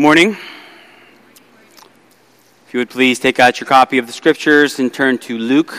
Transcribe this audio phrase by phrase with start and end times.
[0.00, 0.34] morning.
[2.66, 5.76] If you would please take out your copy of the scriptures and turn to Luke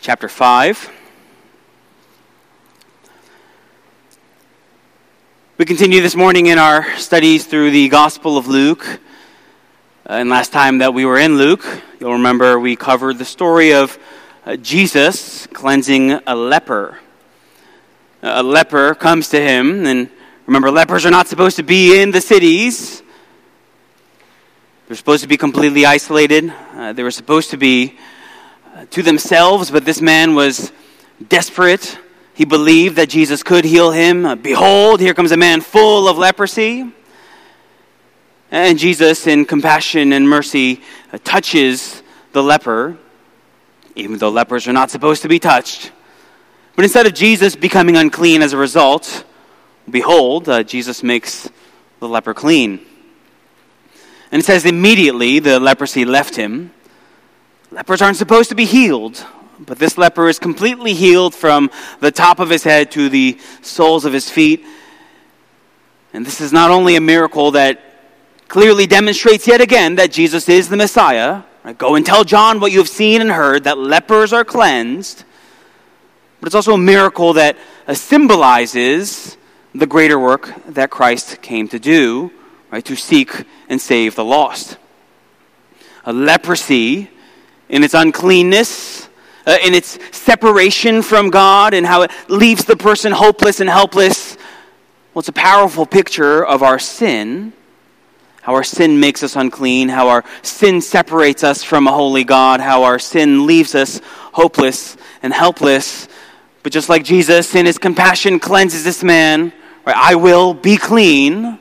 [0.00, 0.90] chapter 5.
[5.58, 8.86] We continue this morning in our studies through the Gospel of Luke.
[8.88, 8.96] Uh,
[10.06, 11.66] and last time that we were in Luke,
[12.00, 13.98] you'll remember we covered the story of
[14.46, 16.98] uh, Jesus cleansing a leper.
[18.22, 20.08] A leper comes to him, and
[20.46, 23.02] remember, lepers are not supposed to be in the cities.
[24.90, 26.52] They're supposed to be completely isolated.
[26.74, 27.96] Uh, they were supposed to be
[28.74, 30.72] uh, to themselves, but this man was
[31.28, 31.96] desperate.
[32.34, 34.26] He believed that Jesus could heal him.
[34.26, 36.92] Uh, Behold, here comes a man full of leprosy.
[38.50, 40.80] And Jesus, in compassion and mercy,
[41.12, 42.02] uh, touches
[42.32, 42.98] the leper,
[43.94, 45.92] even though lepers are not supposed to be touched.
[46.74, 49.24] But instead of Jesus becoming unclean as a result,
[49.88, 51.48] behold, uh, Jesus makes
[52.00, 52.84] the leper clean.
[54.32, 56.72] And it says, immediately the leprosy left him.
[57.70, 59.24] Lepers aren't supposed to be healed,
[59.58, 64.04] but this leper is completely healed from the top of his head to the soles
[64.04, 64.64] of his feet.
[66.12, 67.80] And this is not only a miracle that
[68.48, 71.42] clearly demonstrates yet again that Jesus is the Messiah.
[71.64, 71.76] Right?
[71.76, 75.24] Go and tell John what you have seen and heard that lepers are cleansed.
[76.40, 77.56] But it's also a miracle that
[77.92, 79.36] symbolizes
[79.74, 82.32] the greater work that Christ came to do,
[82.70, 82.84] right?
[82.84, 84.78] To seek and save the lost.
[86.04, 87.10] A leprosy
[87.68, 89.08] in its uncleanness,
[89.46, 94.36] uh, in its separation from God, and how it leaves the person hopeless and helpless.
[95.14, 97.52] Well, it's a powerful picture of our sin,
[98.42, 102.60] how our sin makes us unclean, how our sin separates us from a holy God,
[102.60, 104.00] how our sin leaves us
[104.32, 106.08] hopeless and helpless.
[106.62, 109.52] But just like Jesus, in his compassion, cleanses this man,
[109.86, 111.58] right, I will be clean.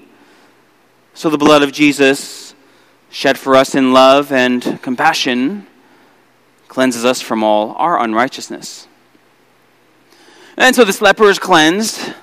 [1.19, 2.55] So the blood of Jesus,
[3.09, 5.67] shed for us in love and compassion,
[6.69, 8.87] cleanses us from all our unrighteousness.
[10.55, 12.13] And so this leper is cleansed.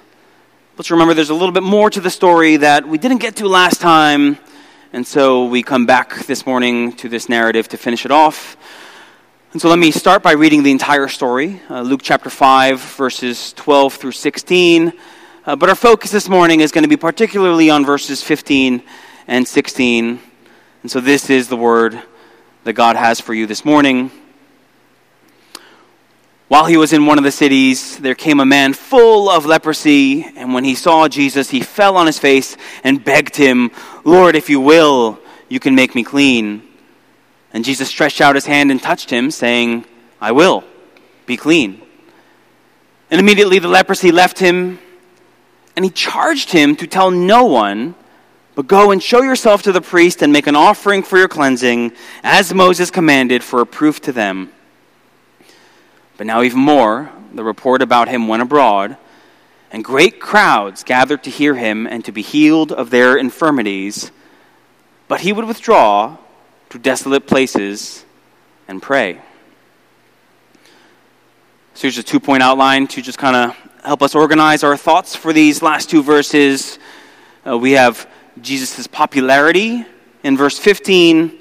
[0.78, 3.48] Let's remember there's a little bit more to the story that we didn't get to
[3.48, 4.38] last time.
[4.94, 8.56] And so we come back this morning to this narrative to finish it off.
[9.52, 13.52] And so let me start by reading the entire story uh, Luke chapter 5, verses
[13.52, 14.94] 12 through 16.
[15.46, 18.82] Uh, but our focus this morning is going to be particularly on verses 15
[19.28, 20.18] and 16.
[20.82, 22.02] And so this is the word
[22.64, 24.10] that God has for you this morning.
[26.48, 30.24] While he was in one of the cities, there came a man full of leprosy,
[30.24, 33.70] and when he saw Jesus, he fell on his face and begged him,
[34.04, 36.60] Lord, if you will, you can make me clean.
[37.52, 39.84] And Jesus stretched out his hand and touched him, saying,
[40.20, 40.64] I will,
[41.24, 41.82] be clean.
[43.12, 44.80] And immediately the leprosy left him
[45.76, 47.94] and he charged him to tell no one,
[48.54, 51.92] but go and show yourself to the priest and make an offering for your cleansing,
[52.22, 54.50] as Moses commanded, for a proof to them.
[56.16, 58.96] But now, even more, the report about him went abroad,
[59.70, 64.10] and great crowds gathered to hear him and to be healed of their infirmities.
[65.08, 66.16] But he would withdraw
[66.70, 68.06] to desolate places
[68.66, 69.20] and pray.
[71.74, 75.14] So here's a two point outline to just kind of help us organize our thoughts
[75.14, 76.80] for these last two verses.
[77.46, 78.10] Uh, we have
[78.40, 79.86] Jesus' popularity
[80.24, 81.38] in verse 15,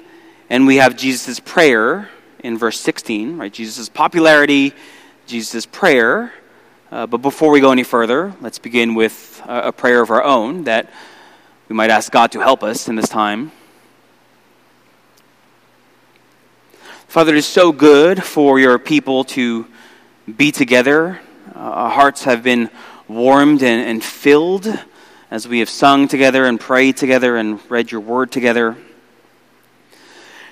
[0.48, 2.08] and we have Jesus' prayer
[2.38, 3.52] in verse 16, right?
[3.52, 4.72] Jesus' popularity,
[5.26, 6.32] Jesus' prayer.
[6.92, 10.22] Uh, but before we go any further, let's begin with a, a prayer of our
[10.22, 10.88] own that
[11.68, 13.50] we might ask God to help us in this time.
[17.08, 19.66] Father, it is so good for your people to
[20.36, 21.20] be together
[21.56, 22.68] our hearts have been
[23.08, 24.66] warmed and, and filled
[25.30, 28.76] as we have sung together and prayed together and read your word together.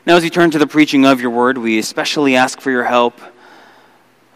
[0.07, 2.85] Now, as we turn to the preaching of your word, we especially ask for your
[2.85, 3.21] help.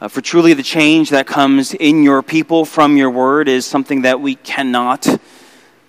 [0.00, 4.02] Uh, for truly, the change that comes in your people from your word is something
[4.02, 5.08] that we cannot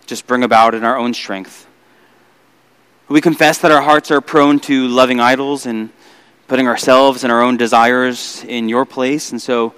[0.06, 1.68] just bring about in our own strength.
[3.10, 5.90] We confess that our hearts are prone to loving idols and
[6.48, 9.32] putting ourselves and our own desires in your place.
[9.32, 9.76] And so,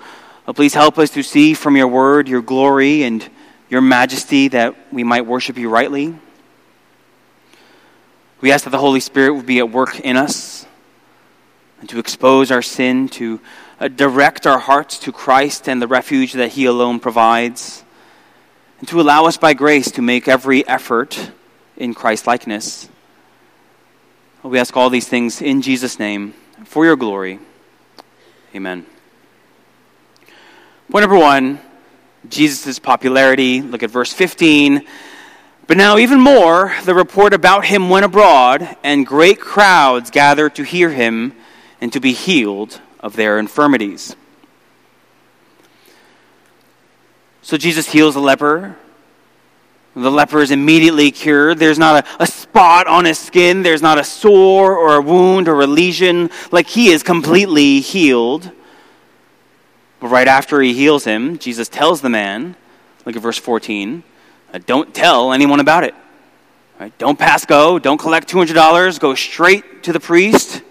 [0.51, 3.25] Oh, please help us to see from your word your glory and
[3.69, 6.13] your majesty that we might worship you rightly.
[8.42, 10.65] We ask that the Holy Spirit would be at work in us
[11.80, 13.39] and to expose our sin, to
[13.80, 17.86] uh, direct our hearts to Christ and the refuge that He alone provides,
[18.80, 21.31] and to allow us by grace to make every effort
[21.77, 22.89] in Christ likeness.
[24.44, 26.33] We ask all these things in Jesus' name
[26.65, 27.39] for your glory.
[28.53, 28.91] Amen.
[30.92, 31.58] Point number one
[32.28, 33.62] Jesus' popularity.
[33.62, 34.86] Look at verse 15.
[35.66, 40.64] But now, even more, the report about him went abroad, and great crowds gathered to
[40.64, 41.34] hear him
[41.80, 44.18] and to be healed of their infirmities.
[47.42, 48.76] So Jesus heals the leper.
[49.96, 51.58] The leper is immediately cured.
[51.58, 55.48] There's not a, a, spot on his skin, there's not a sore or a wound
[55.48, 56.30] or a lesion.
[56.52, 58.52] Like he is completely healed.
[60.01, 62.56] But right after he heals him, Jesus tells the man,
[63.06, 64.03] look at verse 14,
[64.51, 65.94] uh, don't tell anyone about it.
[66.80, 66.98] Right?
[66.98, 67.77] Don't pass go.
[67.77, 69.00] Don't collect $200.
[69.00, 70.63] Go straight to the priest.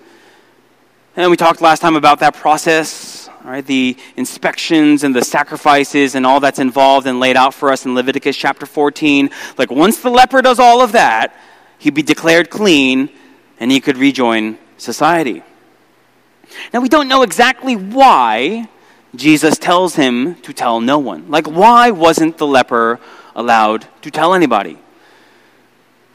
[1.16, 3.64] And we talked last time about that process, right?
[3.64, 7.94] the inspections and the sacrifices and all that's involved and laid out for us in
[7.94, 9.30] Leviticus chapter 14.
[9.56, 11.36] Like once the leper does all of that,
[11.78, 13.10] he'd be declared clean
[13.60, 15.44] and he could rejoin society.
[16.74, 18.68] Now, we don't know exactly why
[19.14, 21.30] Jesus tells him to tell no one.
[21.30, 23.00] Like, why wasn't the leper
[23.34, 24.78] allowed to tell anybody.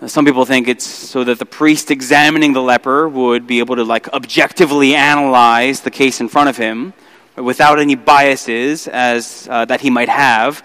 [0.05, 3.83] Some people think it's so that the priest examining the leper would be able to
[3.83, 6.93] like objectively analyze the case in front of him
[7.35, 10.63] without any biases as uh, that he might have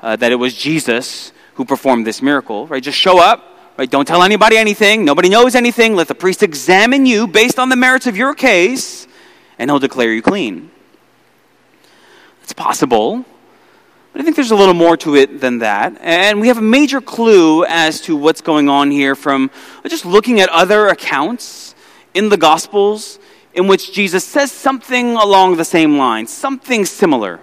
[0.00, 2.82] uh, that it was Jesus who performed this miracle, right?
[2.82, 3.90] Just show up, right?
[3.90, 5.04] Don't tell anybody anything.
[5.04, 5.96] Nobody knows anything.
[5.96, 9.08] Let the priest examine you based on the merits of your case
[9.58, 10.70] and he'll declare you clean.
[12.48, 13.26] It's possible
[14.18, 15.96] but I think there's a little more to it than that.
[16.00, 19.50] And we have a major clue as to what's going on here from
[19.86, 21.74] just looking at other accounts
[22.14, 23.18] in the Gospels
[23.54, 27.38] in which Jesus says something along the same lines, something similar.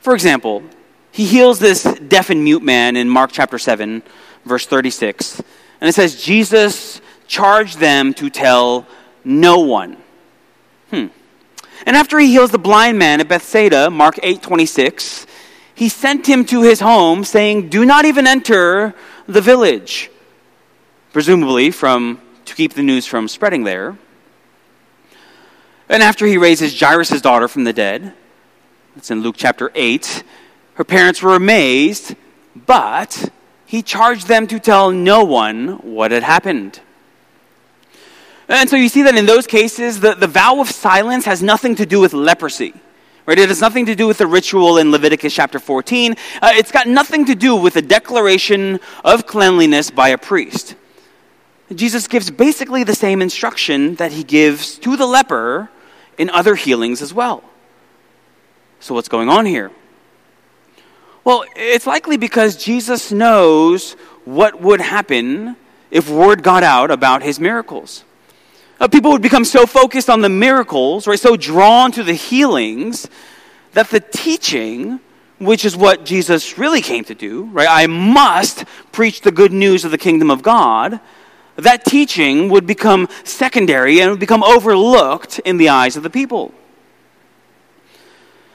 [0.00, 0.62] For example,
[1.10, 4.02] he heals this deaf and mute man in Mark chapter 7,
[4.44, 5.40] verse 36.
[5.80, 8.86] And it says, Jesus charged them to tell
[9.24, 9.96] no one.
[10.90, 11.06] Hmm.
[11.86, 15.26] And after he heals the blind man at Bethsaida, Mark 8 26,
[15.74, 18.94] he sent him to his home, saying, Do not even enter
[19.26, 20.10] the village.
[21.12, 23.96] Presumably from to keep the news from spreading there.
[25.88, 28.14] And after he raises Jairus' daughter from the dead,
[28.96, 30.22] it's in Luke chapter 8,
[30.74, 32.14] her parents were amazed,
[32.54, 33.30] but
[33.66, 36.80] he charged them to tell no one what had happened.
[38.52, 41.74] And so you see that in those cases, the, the vow of silence has nothing
[41.76, 42.74] to do with leprosy.
[43.24, 43.38] Right?
[43.38, 46.12] It has nothing to do with the ritual in Leviticus chapter 14.
[46.42, 50.74] Uh, it's got nothing to do with a declaration of cleanliness by a priest.
[51.74, 55.70] Jesus gives basically the same instruction that he gives to the leper
[56.18, 57.42] in other healings as well.
[58.80, 59.70] So, what's going on here?
[61.24, 63.94] Well, it's likely because Jesus knows
[64.26, 65.56] what would happen
[65.90, 68.04] if word got out about his miracles.
[68.82, 73.08] Uh, people would become so focused on the miracles, right, so drawn to the healings,
[73.74, 74.98] that the teaching,
[75.38, 79.84] which is what Jesus really came to do, right, I must preach the good news
[79.84, 80.98] of the kingdom of God,
[81.54, 86.52] that teaching would become secondary and would become overlooked in the eyes of the people.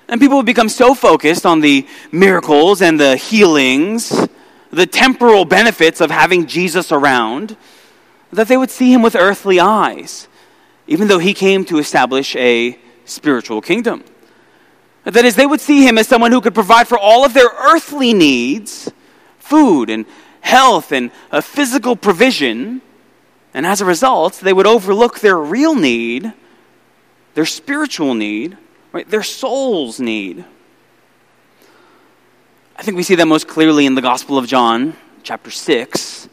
[0.10, 4.28] And people would become so focused on the miracles and the healings,
[4.72, 7.56] the temporal benefits of having Jesus around,
[8.32, 10.28] that they would see him with earthly eyes,
[10.88, 14.04] even though he came to establish a spiritual kingdom.
[15.04, 17.48] That is, they would see him as someone who could provide for all of their
[17.48, 18.92] earthly needs
[19.40, 20.06] food and
[20.42, 22.82] health and a physical provision.
[23.54, 26.34] And as a result, they would overlook their real need,
[27.36, 28.58] their spiritual need,
[28.92, 30.44] right, their soul's need.
[32.76, 36.30] I think we see that most clearly in the Gospel of John, chapter 6.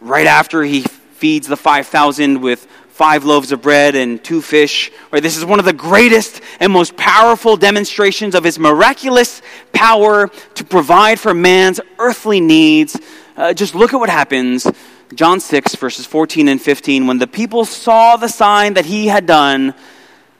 [0.00, 0.84] Right after he
[1.18, 4.90] feeds the 5,000 with five loaves of bread and two fish.
[5.10, 5.22] Right?
[5.22, 10.64] This is one of the greatest and most powerful demonstrations of his miraculous power to
[10.64, 12.98] provide for man's earthly needs.
[13.36, 14.66] Uh, just look at what happens.
[15.12, 17.06] John 6, verses 14 and 15.
[17.06, 19.74] When the people saw the sign that he had done,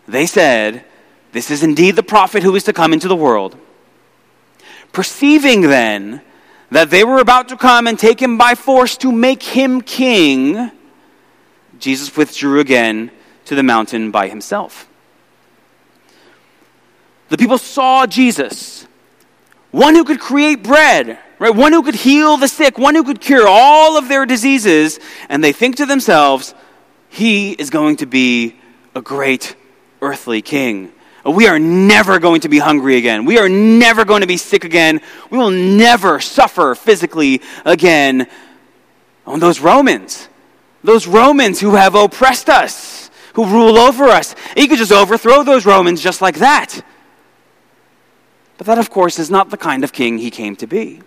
[0.07, 0.85] they said,
[1.33, 3.57] This is indeed the prophet who is to come into the world.
[4.93, 6.23] Perceiving then
[6.71, 10.71] that they were about to come and take him by force to make him king,
[11.79, 13.11] Jesus withdrew again
[13.47, 14.89] to the mountain by himself.
[17.29, 18.87] The people saw Jesus,
[19.71, 21.55] one who could create bread, right?
[21.55, 24.99] One who could heal the sick, one who could cure all of their diseases,
[25.29, 26.55] and they think to themselves,
[27.09, 28.57] he is going to be
[28.95, 29.57] a great
[30.03, 30.93] earthly king.
[31.25, 33.25] We are never going to be hungry again.
[33.25, 35.01] We are never going to be sick again.
[35.31, 38.29] We will never suffer physically again.
[39.27, 40.29] Oh, On those Romans,
[40.83, 44.35] those Romans who have oppressed us, who rule over us.
[44.57, 46.83] He could just overthrow those Romans just like that.
[48.57, 51.01] But that, of course, is not the kind of king he came to be.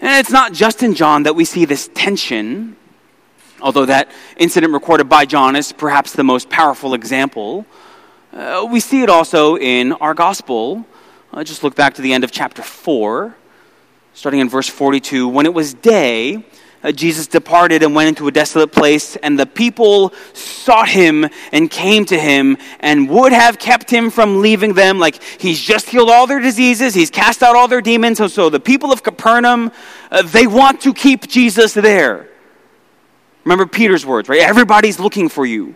[0.00, 2.76] And it's not just in John that we see this tension,
[3.60, 7.66] although that incident recorded by John is perhaps the most powerful example.
[8.32, 10.86] Uh, we see it also in our gospel.
[11.34, 13.36] Uh, just look back to the end of chapter 4,
[14.14, 15.28] starting in verse 42.
[15.28, 16.42] When it was day,
[16.82, 21.70] uh, Jesus departed and went into a desolate place, and the people sought him and
[21.70, 24.98] came to him and would have kept him from leaving them.
[24.98, 28.16] Like he's just healed all their diseases, he's cast out all their demons.
[28.16, 29.70] So, so the people of Capernaum,
[30.10, 32.30] uh, they want to keep Jesus there.
[33.44, 34.40] Remember Peter's words, right?
[34.40, 35.74] Everybody's looking for you.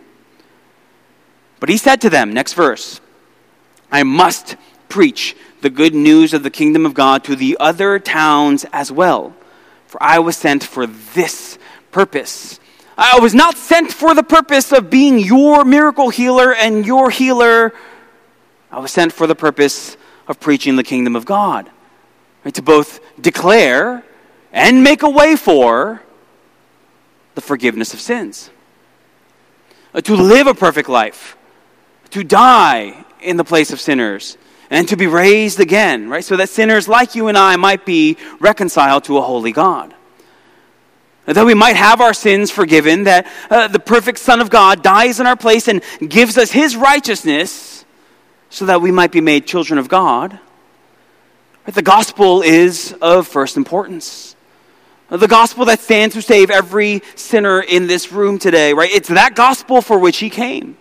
[1.59, 3.01] But he said to them, next verse,
[3.91, 4.55] I must
[4.89, 9.35] preach the good news of the kingdom of God to the other towns as well
[9.87, 11.57] for I was sent for this
[11.91, 12.59] purpose.
[12.97, 17.73] I was not sent for the purpose of being your miracle healer and your healer.
[18.71, 19.97] I was sent for the purpose
[20.27, 21.69] of preaching the kingdom of God.
[22.43, 22.53] Right?
[22.55, 24.03] To both declare
[24.51, 26.01] and make a way for
[27.35, 28.49] the forgiveness of sins.
[29.93, 31.36] Uh, to live a perfect life.
[32.11, 34.37] To die in the place of sinners
[34.69, 36.23] and to be raised again, right?
[36.23, 39.93] So that sinners like you and I might be reconciled to a holy God.
[41.25, 45.19] That we might have our sins forgiven, that uh, the perfect Son of God dies
[45.19, 47.85] in our place and gives us his righteousness
[48.49, 50.39] so that we might be made children of God.
[51.65, 51.75] Right?
[51.75, 54.35] The gospel is of first importance.
[55.09, 58.89] The gospel that stands to save every sinner in this room today, right?
[58.91, 60.77] It's that gospel for which he came.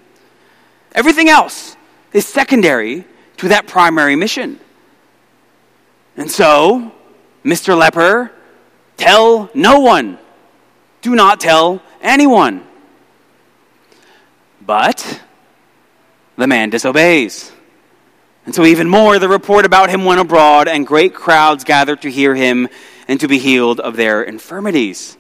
[0.97, 1.77] Everything else
[2.15, 3.05] is secondary
[3.37, 4.59] to that primary mission.
[6.17, 6.91] And so,
[7.45, 7.77] Mr.
[7.77, 8.33] Leper,
[8.97, 10.19] tell no one.
[11.03, 12.67] Do not tell anyone.
[14.63, 15.23] But
[16.37, 17.53] the man disobeys.
[18.47, 22.11] And so, even more, the report about him went abroad, and great crowds gathered to
[22.11, 22.69] hear him
[23.07, 25.19] and to be healed of their infirmities.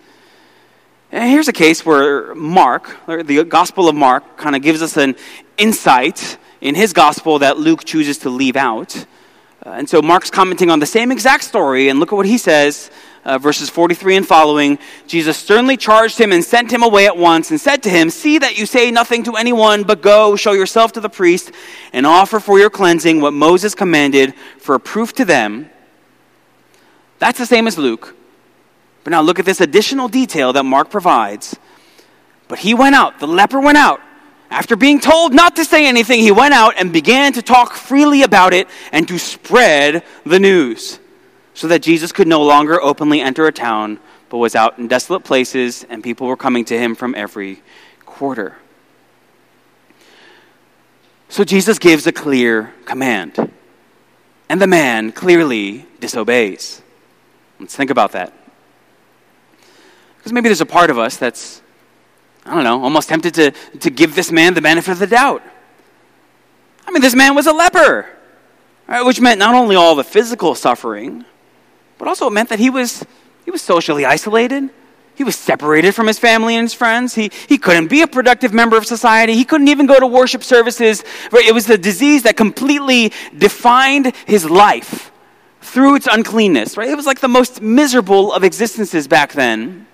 [1.12, 5.16] And here's a case where Mark, the Gospel of Mark, kind of gives us an
[5.58, 9.06] insight in his gospel that Luke chooses to leave out.
[9.64, 12.38] Uh, and so Mark's commenting on the same exact story, and look at what he
[12.38, 12.90] says,
[13.24, 14.78] uh, verses 43 and following.
[15.06, 18.38] Jesus sternly charged him and sent him away at once, and said to him, See
[18.38, 21.50] that you say nothing to anyone, but go, show yourself to the priest,
[21.92, 25.68] and offer for your cleansing what Moses commanded for a proof to them.
[27.18, 28.14] That's the same as Luke.
[29.02, 31.56] But now look at this additional detail that Mark provides.
[32.48, 34.00] But he went out, the leper went out
[34.50, 38.22] after being told not to say anything, he went out and began to talk freely
[38.22, 40.98] about it and to spread the news
[41.54, 43.98] so that Jesus could no longer openly enter a town,
[44.28, 47.62] but was out in desolate places, and people were coming to him from every
[48.04, 48.56] quarter.
[51.28, 53.52] So Jesus gives a clear command,
[54.48, 56.82] and the man clearly disobeys.
[57.58, 58.32] Let's think about that.
[60.18, 61.62] Because maybe there's a part of us that's
[62.46, 63.50] I don't know, almost tempted to,
[63.80, 65.42] to give this man the benefit of the doubt.
[66.86, 68.08] I mean, this man was a leper,
[68.86, 71.24] right, which meant not only all the physical suffering,
[71.98, 73.04] but also it meant that he was,
[73.44, 74.70] he was socially isolated.
[75.16, 77.14] He was separated from his family and his friends.
[77.14, 79.34] He, he couldn't be a productive member of society.
[79.34, 81.02] He couldn't even go to worship services.
[81.32, 85.10] It was a disease that completely defined his life
[85.62, 86.76] through its uncleanness.
[86.76, 86.90] Right?
[86.90, 89.86] It was like the most miserable of existences back then.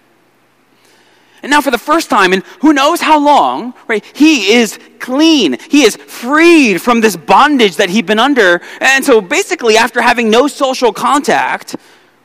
[1.42, 5.56] And now, for the first time in who knows how long, right, he is clean.
[5.68, 8.60] He is freed from this bondage that he'd been under.
[8.80, 11.74] And so, basically, after having no social contact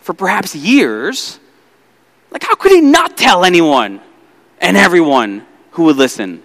[0.01, 1.39] for perhaps years,
[2.29, 4.01] like, how could he not tell anyone
[4.59, 6.43] and everyone who would listen?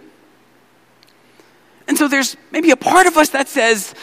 [1.87, 3.95] And so, there's maybe a part of us that says,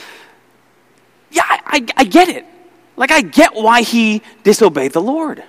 [1.31, 2.45] yeah, I, I, I get it.
[2.95, 5.43] Like, I get why he disobeyed the Lord.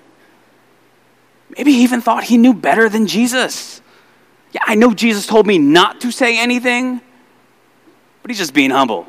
[1.56, 3.80] Maybe he even thought he knew better than Jesus.
[4.52, 7.00] Yeah, I know Jesus told me not to say anything,
[8.22, 9.06] but he's just being humble.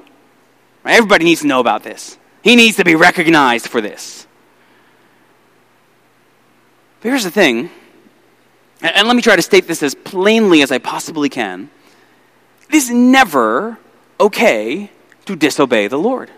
[0.83, 0.95] Right?
[0.95, 2.17] Everybody needs to know about this.
[2.43, 4.25] He needs to be recognized for this.
[7.01, 7.69] But here's the thing,
[8.81, 11.69] and let me try to state this as plainly as I possibly can.
[12.69, 13.77] It is never
[14.19, 14.89] okay
[15.25, 16.31] to disobey the Lord.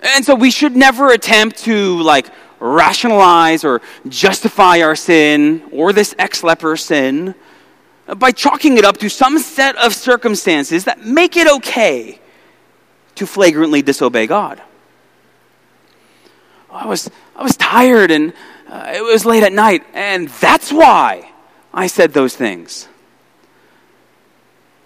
[0.00, 2.26] And so we should never attempt to like
[2.62, 7.34] rationalize or justify our sin or this ex leper sin
[8.16, 12.20] by chalking it up to some set of circumstances that make it okay
[13.16, 14.62] to flagrantly disobey God.
[16.70, 18.32] I was, I was tired and
[18.68, 21.30] uh, it was late at night, and that's why
[21.74, 22.88] I said those things.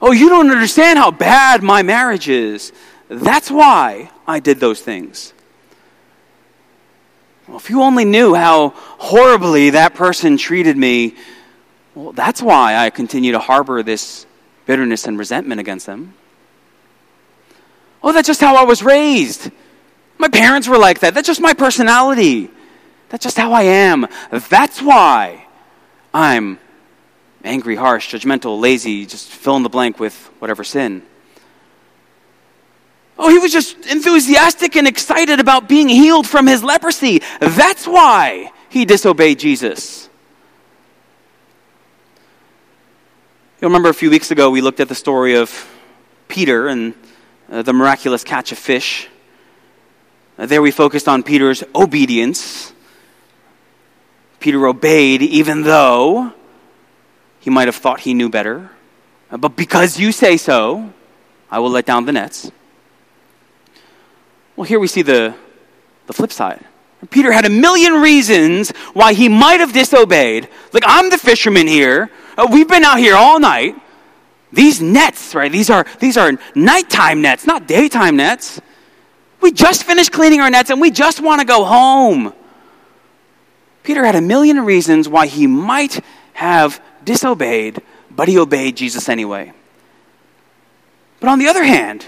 [0.01, 2.73] Oh, you don't understand how bad my marriage is.
[3.09, 5.33] That's why I did those things.
[7.49, 11.15] Well, if you only knew how horribly that person treated me,
[11.95, 14.27] well, that's why I continue to harbor this
[14.67, 16.15] bitterness and resentment against them.
[18.03, 19.51] Oh, that's just how I was raised.
[20.19, 21.15] My parents were like that.
[21.15, 22.51] That's just my personality.
[23.09, 24.07] That's just how I am.
[24.31, 25.47] That's why
[26.13, 26.59] I'm
[27.45, 31.03] angry, harsh, judgmental, lazy, just fill in the blank with whatever sin.
[33.19, 37.23] Oh, he was just enthusiastic and excited about being healed from his leprosy.
[37.41, 40.11] That's why he disobeyed Jesus.
[43.61, 45.51] You'll remember a few weeks ago we looked at the story of
[46.29, 46.93] Peter and
[47.51, 49.09] uh, the miraculous catch of fish.
[50.37, 52.75] Uh, there we focused on Peter's obedience.
[54.41, 56.35] Peter obeyed even though
[57.41, 58.71] he might have thought he knew better.
[59.31, 60.93] Uh, but because you say so,
[61.51, 62.51] I will let down the nets.
[64.57, 65.35] Well, here we see the,
[66.07, 66.65] the flip side.
[67.11, 70.49] Peter had a million reasons why he might have disobeyed.
[70.73, 72.11] Like, I'm the fisherman here.
[72.37, 73.77] Uh, we've been out here all night.
[74.53, 75.53] These nets, right?
[75.53, 78.61] These are, these are nighttime nets, not daytime nets.
[79.41, 82.33] We just finished cleaning our nets and we just want to go home.
[83.83, 89.53] Peter had a million reasons why he might have disobeyed, but he obeyed Jesus anyway.
[91.21, 92.07] But on the other hand,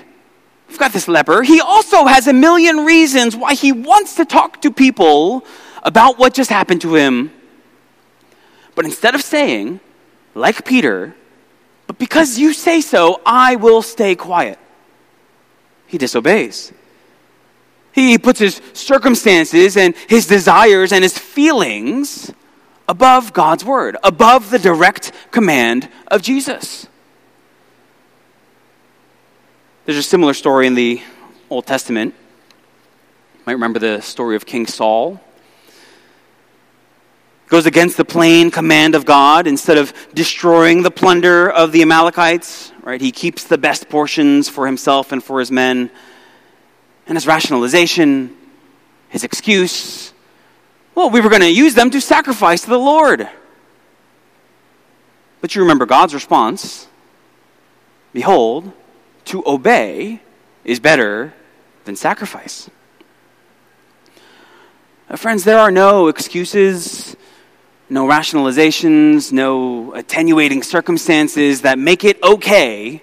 [0.69, 1.43] we've got this leper.
[1.43, 5.45] He also has a million reasons why he wants to talk to people
[5.83, 7.33] about what just happened to him.
[8.75, 9.81] But instead of saying,
[10.35, 11.15] like Peter,
[11.87, 14.59] but because you say so, I will stay quiet,
[15.87, 16.73] he disobeys.
[17.93, 22.33] He puts his circumstances and his desires and his feelings
[22.89, 26.87] above God's word, above the direct command of Jesus.
[29.89, 31.01] There's a similar story in the
[31.49, 32.15] Old Testament.
[33.33, 35.19] You might remember the story of King Saul.
[37.47, 39.47] Goes against the plain command of God.
[39.47, 44.67] Instead of destroying the plunder of the Amalekites, right, he keeps the best portions for
[44.67, 45.91] himself and for his men.
[47.07, 48.37] And his rationalization,
[49.09, 50.13] his excuse,
[50.95, 53.27] well, we were going to use them to sacrifice to the Lord.
[55.41, 56.89] But you remember God's response
[58.13, 58.71] Behold,
[59.29, 60.21] to obey
[60.65, 61.33] is better
[61.85, 62.69] than sacrifice.
[65.09, 67.17] Uh, friends, there are no excuses,
[67.89, 73.03] no rationalizations, no attenuating circumstances that make it okay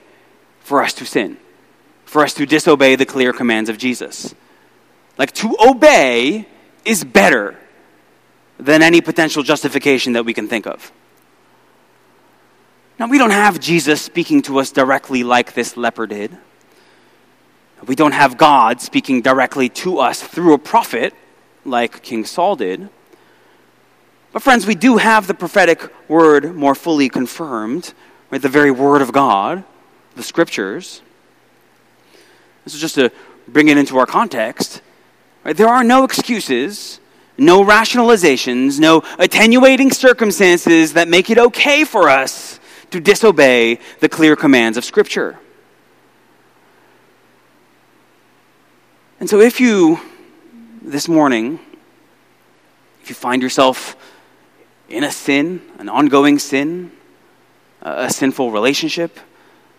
[0.60, 1.38] for us to sin,
[2.06, 4.36] for us to disobey the clear commands of Jesus.
[5.18, 6.48] Like to obey
[6.84, 7.58] is better
[8.60, 10.92] than any potential justification that we can think of.
[12.98, 16.38] Now, we don't have Jesus speaking to us directly like this leper did.
[17.86, 21.14] We don't have God speaking directly to us through a prophet
[21.66, 22.88] like King Saul did.
[24.32, 27.94] But, friends, we do have the prophetic word more fully confirmed?
[28.32, 29.64] The very word of God,
[30.18, 31.02] the scriptures.
[32.66, 33.12] This is just to
[33.48, 34.82] bring it into our context.
[35.46, 35.56] Right?
[35.56, 37.00] There are no excuses,
[37.38, 42.60] no rationalizations, no attenuating circumstances that make it okay for us
[42.96, 45.38] to disobey the clear commands of Scripture.
[49.20, 50.00] And so, if you,
[50.82, 51.60] this morning,
[53.02, 53.98] if you find yourself
[54.88, 56.94] in a sin, an ongoing sin,
[57.82, 59.20] a sinful relationship,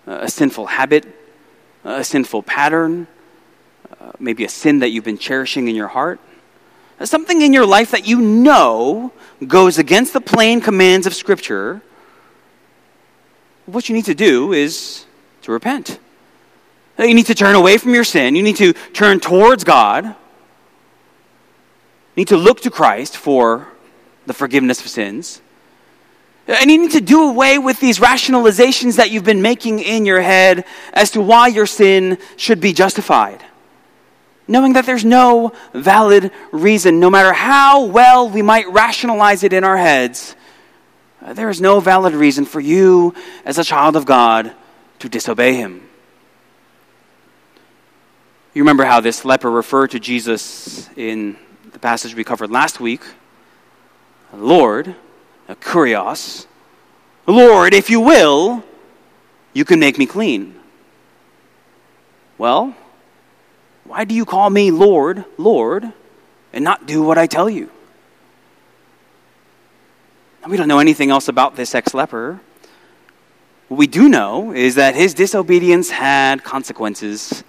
[0.06, 1.06] a sinful habit,
[1.84, 3.06] a sinful pattern,
[3.98, 6.20] uh, maybe a sin that you've been cherishing in your heart,
[7.02, 9.10] something in your life that you know
[9.46, 11.80] goes against the plain commands of Scripture,
[13.66, 15.04] what you need to do is
[15.42, 15.98] to repent.
[16.98, 18.34] You need to turn away from your sin.
[18.36, 20.04] You need to turn towards God.
[20.04, 20.14] You
[22.16, 23.68] need to look to Christ for
[24.24, 25.42] the forgiveness of sins.
[26.48, 30.20] And you need to do away with these rationalizations that you've been making in your
[30.20, 33.44] head as to why your sin should be justified.
[34.48, 39.64] Knowing that there's no valid reason, no matter how well we might rationalize it in
[39.64, 40.36] our heads,
[41.26, 43.12] Uh, there is no valid reason for you,
[43.44, 44.52] as a child of God,
[45.00, 45.82] to disobey him.
[48.54, 51.36] You remember how this leper referred to Jesus in
[51.72, 53.02] the passage we covered last week
[54.32, 54.94] Lord, uh,
[55.48, 56.46] a kurios,
[57.26, 58.62] Lord, if you will,
[59.52, 60.54] you can make me clean.
[62.38, 62.76] Well,
[63.82, 65.92] why do you call me Lord, Lord,
[66.52, 67.70] and not do what I tell you?
[70.48, 72.40] We don't know anything else about this ex leper.
[73.68, 77.42] What we do know is that his disobedience had consequences.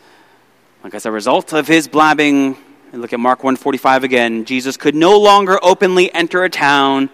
[0.83, 2.57] Like as a result of his blabbing,
[2.91, 4.45] And look at Mark 145 again.
[4.45, 7.09] Jesus could no longer openly enter a town,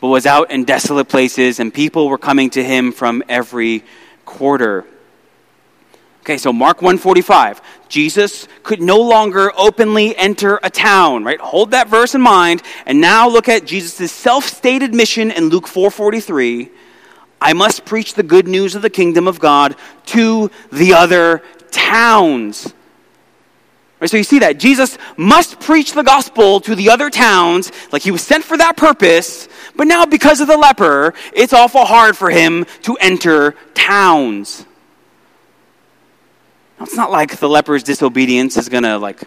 [0.00, 3.84] but was out in desolate places, and people were coming to him from every
[4.24, 4.84] quarter.
[6.20, 7.60] Okay, so Mark 145.
[7.88, 11.40] Jesus could no longer openly enter a town, right?
[11.40, 12.62] Hold that verse in mind.
[12.86, 16.70] And now look at Jesus' self-stated mission in Luke 4:43.
[17.40, 22.72] I must preach the good news of the kingdom of God to the other towns.
[24.00, 28.02] Right, so you see that Jesus must preach the gospel to the other towns, like
[28.02, 32.16] he was sent for that purpose, but now because of the leper, it's awful hard
[32.16, 34.64] for him to enter towns.
[36.78, 39.22] Now, it's not like the leper's disobedience is going to like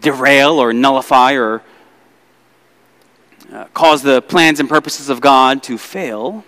[0.00, 1.62] derail or nullify or
[3.52, 6.44] uh, cause the plans and purposes of God to fail.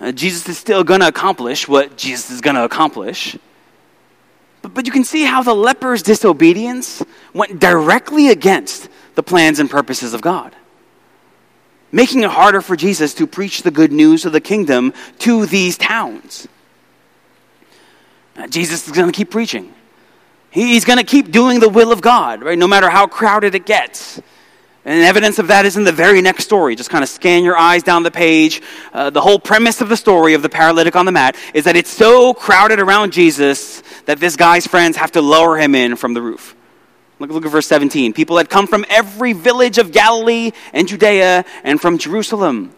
[0.00, 3.36] Uh, Jesus is still going to accomplish what Jesus is going to accomplish.
[4.62, 9.70] But, but you can see how the leper's disobedience went directly against the plans and
[9.70, 10.56] purposes of God,
[11.92, 15.76] making it harder for Jesus to preach the good news of the kingdom to these
[15.76, 16.48] towns.
[18.48, 19.72] Jesus is going to keep preaching.
[20.50, 22.58] He's going to keep doing the will of God, right?
[22.58, 24.20] No matter how crowded it gets.
[24.84, 26.76] And evidence of that is in the very next story.
[26.76, 28.60] Just kind of scan your eyes down the page.
[28.92, 31.74] Uh, the whole premise of the story of the paralytic on the mat is that
[31.74, 36.12] it's so crowded around Jesus that this guy's friends have to lower him in from
[36.12, 36.54] the roof.
[37.18, 38.12] Look, look at verse 17.
[38.12, 42.74] People had come from every village of Galilee and Judea and from Jerusalem.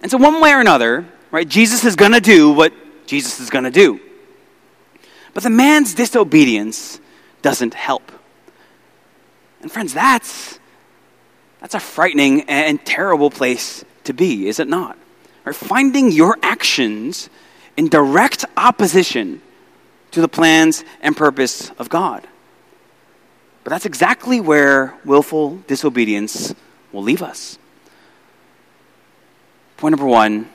[0.00, 2.72] And so, one way or another, right, Jesus is going to do what
[3.06, 4.00] Jesus is going to do.
[5.34, 7.00] But the man's disobedience
[7.42, 8.12] doesn't help.
[9.60, 10.60] And friends, that's,
[11.60, 14.96] that's a frightening and terrible place to be, is it not?
[15.44, 15.56] Right?
[15.56, 17.28] Finding your actions
[17.76, 19.42] in direct opposition
[20.12, 22.26] to the plans and purpose of God.
[23.64, 26.54] But that's exactly where willful disobedience
[26.92, 27.58] will leave us.
[29.78, 30.48] Point number one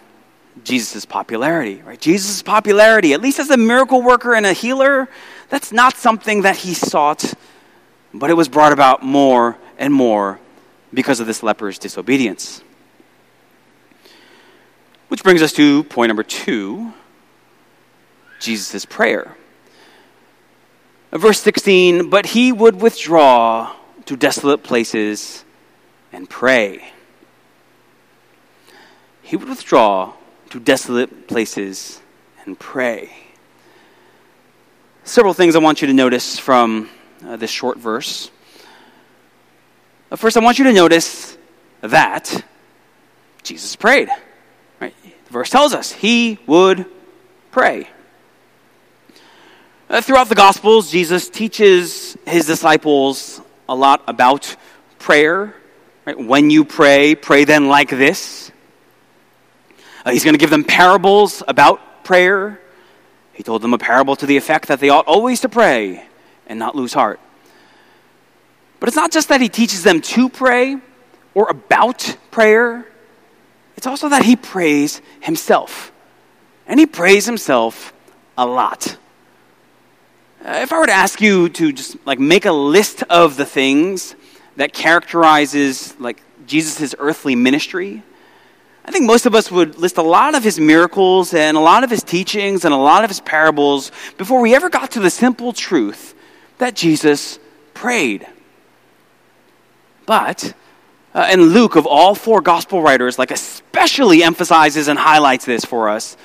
[0.63, 1.99] Jesus' popularity, right?
[1.99, 5.09] Jesus' popularity, at least as a miracle worker and a healer,
[5.49, 7.33] that's not something that he sought
[8.13, 10.39] but it was brought about more and more
[10.93, 12.63] because of this leper's disobedience.
[15.07, 16.93] Which brings us to point number two
[18.39, 19.35] Jesus' prayer.
[21.11, 25.43] Verse 16, but he would withdraw to desolate places
[26.13, 26.93] and pray.
[29.21, 30.13] He would withdraw
[30.49, 32.01] to desolate places
[32.45, 33.09] and pray.
[35.03, 36.89] Several things I want you to notice from
[37.25, 38.31] uh, this short verse.
[40.15, 41.37] First, I want you to notice
[41.81, 42.43] that
[43.43, 44.09] Jesus prayed.
[44.79, 44.95] Right?
[45.03, 46.85] The verse tells us he would
[47.51, 47.87] pray.
[49.89, 54.55] Uh, throughout the Gospels, Jesus teaches his disciples a lot about
[54.97, 55.55] prayer.
[56.05, 56.17] Right?
[56.17, 58.51] When you pray, pray then like this.
[60.05, 62.59] Uh, he's going to give them parables about prayer.
[63.33, 66.05] He told them a parable to the effect that they ought always to pray
[66.47, 67.19] and not lose heart.
[68.79, 70.77] But it's not just that he teaches them to pray
[71.33, 72.85] or about prayer,
[73.75, 75.91] it's also that he prays himself.
[76.67, 77.93] And he prays himself
[78.37, 78.97] a lot.
[80.43, 83.45] Uh, if I were to ask you to just like make a list of the
[83.45, 84.15] things
[84.55, 88.03] that characterizes like Jesus' earthly ministry,
[88.85, 91.83] I think most of us would list a lot of his miracles and a lot
[91.83, 95.09] of his teachings and a lot of his parables before we ever got to the
[95.09, 96.15] simple truth
[96.57, 97.39] that Jesus
[97.73, 98.27] prayed.
[100.05, 100.53] But,
[101.13, 105.89] uh, and Luke, of all four gospel writers, like especially emphasizes and highlights this for
[105.89, 106.17] us,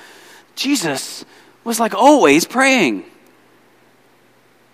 [0.55, 1.23] Jesus
[1.63, 3.05] was like always praying.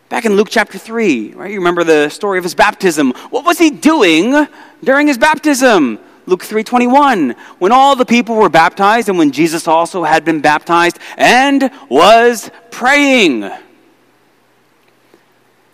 [0.10, 1.52] Back in Luke chapter 3, right?
[1.52, 3.12] You remember the story of his baptism.
[3.30, 4.48] What was he doing
[4.84, 6.00] during his baptism?
[6.32, 10.98] Luke 3:21 when all the people were baptized and when Jesus also had been baptized
[11.18, 13.52] and was praying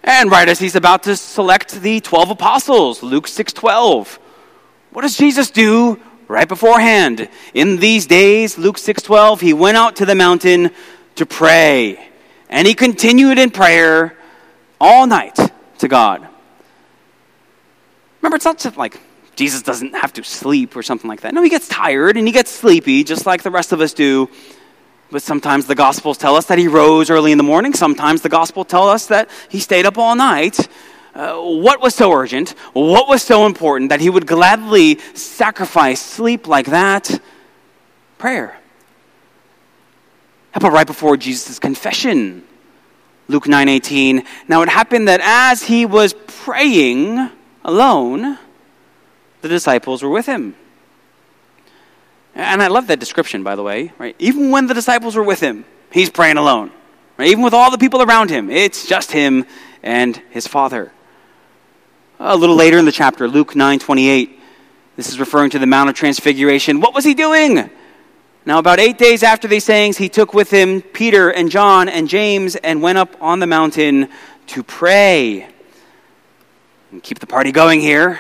[0.08, 4.18] and right as he's about to select the 12 apostles, Luke 6:12.
[4.92, 7.28] What does Jesus do right beforehand?
[7.54, 10.72] In these days, Luke 6:12, he went out to the mountain
[11.16, 12.10] to pray.
[12.50, 14.18] And he continued in prayer
[14.80, 15.38] all night
[15.80, 16.26] to God.
[18.22, 18.98] Remember, it's not just like
[19.38, 21.34] Jesus doesn't have to sleep or something like that.
[21.34, 24.30] No, he gets tired and he gets sleepy, just like the rest of us do.
[25.12, 27.74] But sometimes the Gospels tell us that he rose early in the morning.
[27.74, 30.68] Sometimes the Gospel tell us that he stayed up all night.
[31.14, 32.50] Uh, what was so urgent?
[32.74, 37.22] What was so important that he would gladly sacrifice sleep like that?
[38.18, 38.60] Prayer.
[40.52, 42.44] How about right before Jesus' confession?
[43.28, 44.26] Luke 9:18.
[44.48, 47.30] Now it happened that as he was praying
[47.64, 48.40] alone,
[49.42, 50.56] the disciples were with him.
[52.36, 54.16] And I love that description, by the way, right?
[54.20, 56.72] Even when the disciples were with him, he's praying alone.
[57.18, 57.30] Right?
[57.30, 59.46] Even with all the people around him, it's just him
[59.82, 60.92] and his Father.
[62.20, 64.40] A little later in the chapter, Luke 9:28,
[64.96, 66.80] this is referring to the Mount of Transfiguration.
[66.80, 67.70] What was he doing?
[68.46, 72.08] Now, about eight days after these sayings, he took with him Peter and John and
[72.08, 74.10] James and went up on the mountain
[74.48, 75.48] to pray.
[76.92, 78.20] And keep the party going here.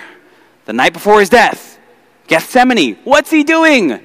[0.67, 1.79] The night before his death,
[2.27, 2.97] Gethsemane.
[3.05, 4.01] What's he doing?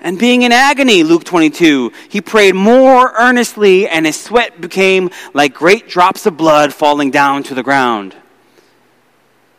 [0.00, 5.54] And being in agony, Luke 22, he prayed more earnestly, and his sweat became like
[5.54, 8.14] great drops of blood falling down to the ground.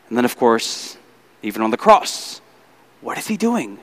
[0.07, 0.97] And then, of course,
[1.41, 2.41] even on the cross,
[3.01, 3.79] what is he doing?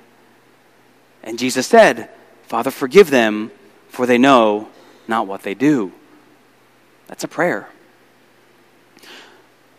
[1.24, 2.10] And Jesus said,
[2.44, 3.50] Father, forgive them,
[3.88, 4.68] for they know
[5.08, 5.90] not what they do.
[7.08, 7.68] That's a prayer.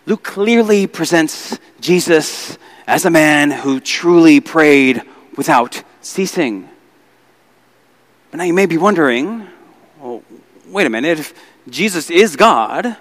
[0.05, 5.01] Luke clearly presents Jesus as a man who truly prayed
[5.37, 6.69] without ceasing.
[8.29, 9.47] But now you may be wondering
[10.01, 10.21] well,
[10.67, 11.33] wait a minute, if
[11.69, 12.97] Jesus is God,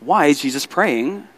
[0.00, 1.14] why is Jesus praying?
[1.14, 1.28] Well,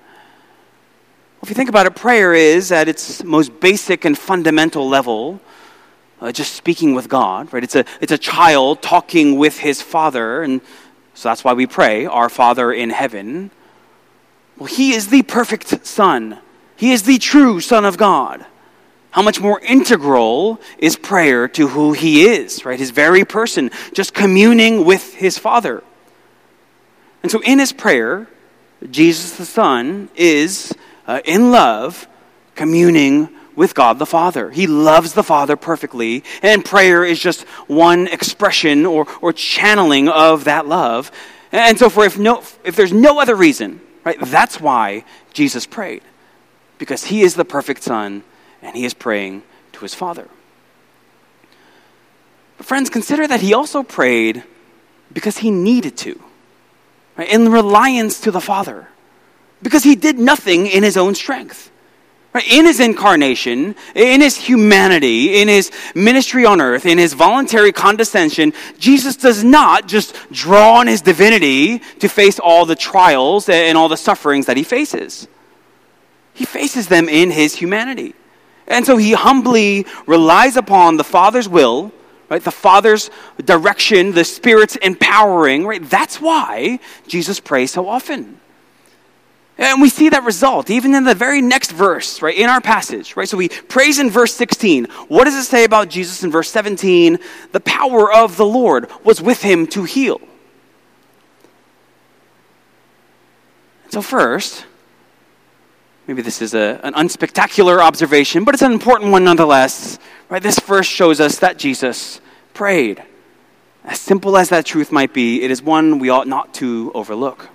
[1.42, 5.38] if you think about it, prayer is, at its most basic and fundamental level,
[6.22, 7.62] uh, just speaking with God, right?
[7.62, 10.62] It's a, it's a child talking with his father, and
[11.12, 13.50] so that's why we pray, Our Father in heaven.
[14.56, 16.38] Well, he is the perfect Son,
[16.76, 18.46] he is the true Son of God
[19.14, 22.80] how much more integral is prayer to who he is, right?
[22.80, 25.84] His very person, just communing with his Father.
[27.22, 28.26] And so in his prayer,
[28.90, 30.74] Jesus the Son is
[31.06, 32.08] uh, in love
[32.56, 34.50] communing with God the Father.
[34.50, 40.42] He loves the Father perfectly, and prayer is just one expression or, or channeling of
[40.42, 41.12] that love.
[41.52, 46.02] And so, for if, no, if there's no other reason, right, that's why Jesus prayed,
[46.78, 48.22] because he is the perfect Son
[48.62, 50.28] and he is praying to his Father.
[52.56, 54.44] But, friends, consider that he also prayed
[55.12, 56.22] because he needed to,
[57.16, 57.28] right?
[57.28, 58.88] in reliance to the Father,
[59.62, 61.70] because he did nothing in his own strength.
[62.34, 68.52] In his incarnation, in his humanity, in his ministry on earth, in his voluntary condescension,
[68.76, 73.88] Jesus does not just draw on his divinity to face all the trials and all
[73.88, 75.28] the sufferings that he faces.
[76.32, 78.16] He faces them in his humanity.
[78.66, 81.92] And so he humbly relies upon the Father's will,
[82.28, 82.42] right?
[82.42, 83.10] The Father's
[83.44, 85.88] direction, the Spirit's empowering, right?
[85.88, 88.40] That's why Jesus prays so often.
[89.56, 93.16] And we see that result even in the very next verse, right, in our passage,
[93.16, 93.28] right?
[93.28, 94.86] So we praise in verse 16.
[95.08, 97.18] What does it say about Jesus in verse 17?
[97.52, 100.20] The power of the Lord was with him to heal.
[103.90, 104.66] So, first,
[106.06, 109.98] Maybe this is a, an unspectacular observation, but it's an important one nonetheless.
[110.28, 110.42] Right?
[110.42, 112.20] This verse shows us that Jesus
[112.52, 113.02] prayed.
[113.84, 117.48] As simple as that truth might be, it is one we ought not to overlook.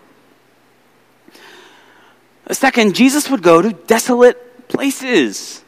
[2.51, 5.63] Second, Jesus would go to desolate places,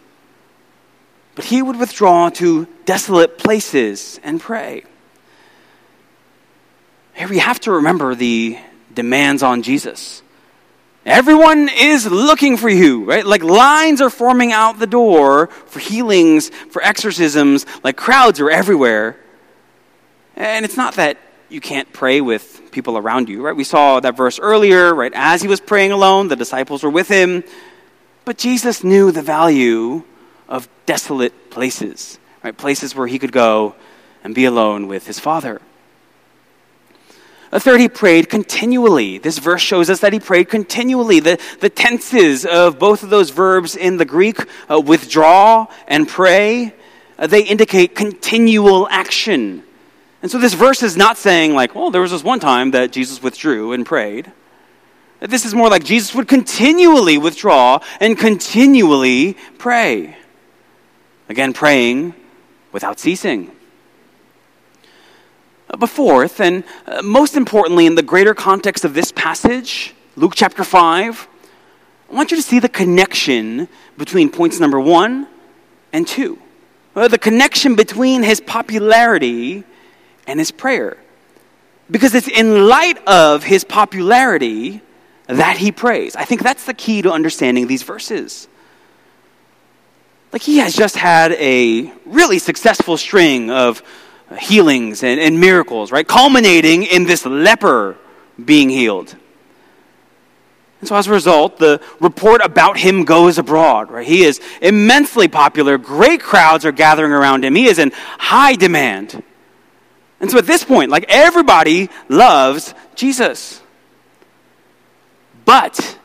[1.35, 4.83] but he would withdraw to desolate places and pray.
[7.13, 8.57] Here we have to remember the
[8.93, 10.23] demands on Jesus.
[11.05, 13.25] Everyone is looking for you, right?
[13.25, 19.17] Like lines are forming out the door for healings, for exorcisms, like crowds are everywhere.
[20.35, 21.17] And it's not that
[21.51, 23.55] you can't pray with people around you, right?
[23.55, 25.11] We saw that verse earlier, right?
[25.13, 27.43] As he was praying alone, the disciples were with him.
[28.23, 30.03] But Jesus knew the value
[30.47, 32.55] of desolate places, right?
[32.55, 33.75] Places where he could go
[34.23, 35.61] and be alone with his Father.
[37.51, 39.17] A third, he prayed continually.
[39.17, 41.19] This verse shows us that he prayed continually.
[41.19, 44.39] The, the tenses of both of those verbs in the Greek,
[44.71, 46.73] uh, withdraw and pray,
[47.19, 49.63] uh, they indicate continual action.
[50.21, 52.91] And so this verse is not saying, like, well, there was this one time that
[52.91, 54.31] Jesus withdrew and prayed.
[55.19, 60.17] This is more like Jesus would continually withdraw and continually pray.
[61.29, 62.13] Again, praying
[62.71, 63.51] without ceasing.
[65.77, 70.63] But fourth, and uh, most importantly, in the greater context of this passage, Luke chapter
[70.63, 71.27] 5,
[72.09, 75.27] I want you to see the connection between points number one
[75.93, 76.39] and two.
[76.93, 79.63] Uh, the connection between his popularity
[80.27, 80.97] and his prayer.
[81.89, 84.81] Because it's in light of his popularity
[85.27, 86.15] that he prays.
[86.15, 88.47] I think that's the key to understanding these verses.
[90.31, 93.83] Like he has just had a really successful string of
[94.39, 96.07] healings and, and miracles, right?
[96.07, 97.97] Culminating in this leper
[98.43, 99.15] being healed.
[100.79, 104.07] And so as a result, the report about him goes abroad, right?
[104.07, 105.77] He is immensely popular.
[105.77, 107.53] Great crowds are gathering around him.
[107.53, 109.21] He is in high demand.
[110.21, 113.61] And so at this point, like everybody loves Jesus.
[115.43, 115.97] But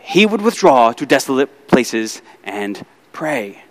[0.00, 3.62] he would withdraw to desolate places and pray.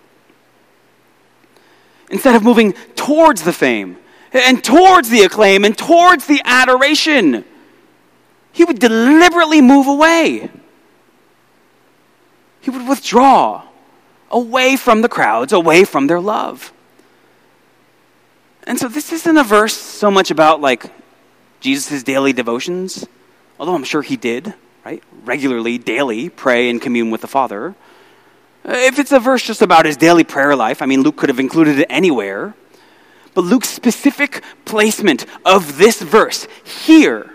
[2.11, 3.97] Instead of moving towards the fame
[4.31, 7.43] and towards the acclaim and towards the adoration,
[8.51, 10.49] he would deliberately move away.
[12.59, 13.63] He would withdraw
[14.29, 16.71] away from the crowds, away from their love.
[18.71, 20.85] And so this isn't a verse so much about like
[21.59, 23.05] Jesus' daily devotions,
[23.59, 24.53] although I'm sure he did,
[24.85, 25.03] right?
[25.25, 27.75] Regularly, daily, pray and commune with the Father.
[28.63, 31.37] If it's a verse just about his daily prayer life, I mean, Luke could have
[31.37, 32.53] included it anywhere.
[33.33, 37.29] But Luke's specific placement of this verse here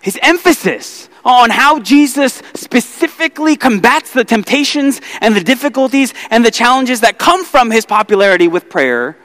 [0.00, 7.00] his emphasis on how Jesus specifically combats the temptations and the difficulties and the challenges
[7.00, 9.16] that come from his popularity with prayer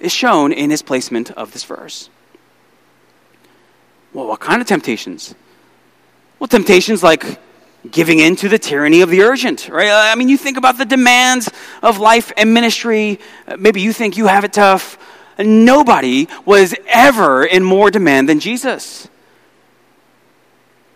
[0.00, 2.10] is shown in his placement of this verse.
[4.12, 5.34] Well, what kind of temptations?
[6.38, 7.38] Well, temptations like
[7.90, 9.90] giving in to the tyranny of the urgent, right?
[9.90, 11.50] I mean, you think about the demands
[11.82, 13.20] of life and ministry.
[13.58, 14.98] Maybe you think you have it tough.
[15.38, 19.08] Nobody was ever in more demand than Jesus.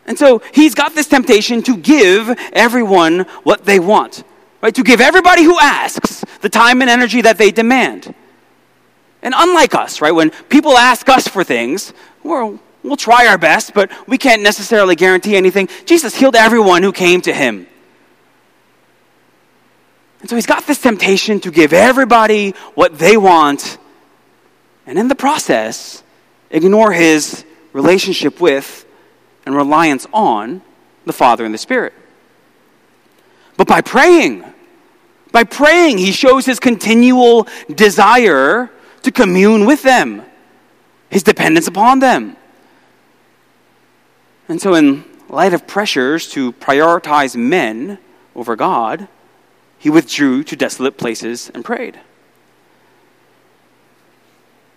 [0.07, 4.23] And so he's got this temptation to give everyone what they want,
[4.61, 4.75] right?
[4.75, 8.15] To give everybody who asks the time and energy that they demand.
[9.25, 13.73] And unlike us, right, when people ask us for things, we'll, we'll try our best,
[13.73, 15.71] but we can't necessarily guarantee anything.
[15.87, 17.67] Jesus healed everyone who came to him.
[20.21, 23.79] And so he's got this temptation to give everybody what they want,
[24.87, 26.03] and in the process,
[26.51, 28.87] ignore his relationship with
[29.47, 30.61] and reliance on
[31.07, 31.95] the Father and the Spirit.
[33.57, 34.45] But by praying,
[35.33, 38.71] by praying, he shows his continual desire
[39.05, 40.23] to commune with them,
[41.09, 42.37] his dependence upon them.
[44.49, 47.99] And so, in light of pressures to prioritize men
[48.35, 49.09] over God,
[49.79, 51.99] he withdrew to desolate places and prayed.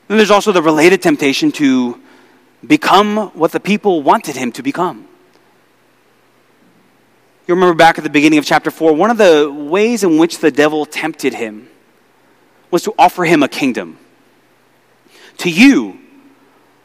[0.07, 1.99] Then there's also the related temptation to
[2.65, 5.07] become what the people wanted him to become.
[7.47, 10.39] You remember back at the beginning of chapter 4, one of the ways in which
[10.39, 11.69] the devil tempted him
[12.71, 13.97] was to offer him a kingdom.
[15.37, 15.99] To you,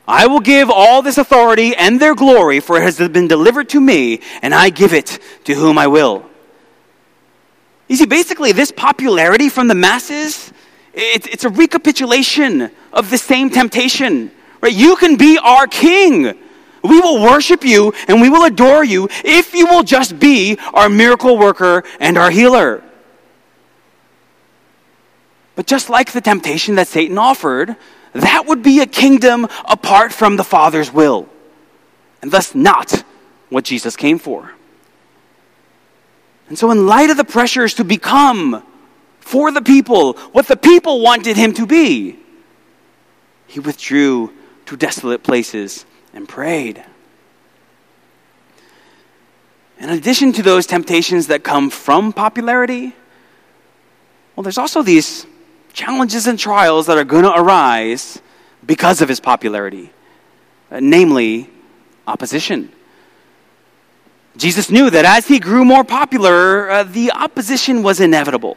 [0.06, 3.80] I will give all this authority and their glory, for it has been delivered to
[3.80, 6.28] me, and I give it to whom I will.
[7.88, 10.52] You see, basically, this popularity from the masses,
[10.92, 14.30] it's a recapitulation of the same temptation
[14.62, 14.72] Right?
[14.72, 16.38] You can be our king.
[16.84, 20.88] We will worship you and we will adore you if you will just be our
[20.88, 22.82] miracle worker and our healer.
[25.54, 27.76] But just like the temptation that Satan offered,
[28.12, 31.28] that would be a kingdom apart from the Father's will,
[32.20, 33.04] and thus not
[33.48, 34.52] what Jesus came for.
[36.48, 38.62] And so, in light of the pressures to become
[39.20, 42.18] for the people what the people wanted him to be,
[43.46, 44.32] he withdrew
[44.66, 46.84] to desolate places and prayed.
[49.78, 52.94] In addition to those temptations that come from popularity,
[54.36, 55.26] well, there's also these
[55.72, 58.20] challenges and trials that are going to arise
[58.64, 59.90] because of his popularity,
[60.70, 61.50] uh, namely
[62.06, 62.70] opposition.
[64.36, 68.56] Jesus knew that as he grew more popular, uh, the opposition was inevitable.